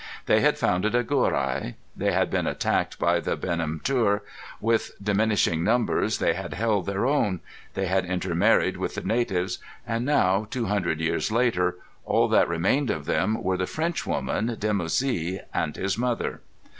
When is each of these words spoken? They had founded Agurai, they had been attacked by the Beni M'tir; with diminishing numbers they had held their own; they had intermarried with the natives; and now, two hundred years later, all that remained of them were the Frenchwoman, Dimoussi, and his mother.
They 0.25 0.41
had 0.41 0.57
founded 0.57 0.95
Agurai, 0.95 1.75
they 1.95 2.11
had 2.11 2.31
been 2.31 2.47
attacked 2.47 2.97
by 2.97 3.19
the 3.19 3.35
Beni 3.35 3.65
M'tir; 3.65 4.21
with 4.59 4.93
diminishing 4.99 5.63
numbers 5.63 6.17
they 6.17 6.33
had 6.33 6.55
held 6.55 6.87
their 6.87 7.05
own; 7.05 7.39
they 7.75 7.85
had 7.85 8.03
intermarried 8.05 8.77
with 8.77 8.95
the 8.95 9.01
natives; 9.01 9.59
and 9.85 10.03
now, 10.03 10.47
two 10.49 10.65
hundred 10.65 10.99
years 11.01 11.31
later, 11.31 11.75
all 12.03 12.27
that 12.29 12.49
remained 12.49 12.89
of 12.89 13.05
them 13.05 13.43
were 13.43 13.57
the 13.57 13.67
Frenchwoman, 13.67 14.55
Dimoussi, 14.59 15.39
and 15.53 15.75
his 15.75 15.99
mother. 15.99 16.41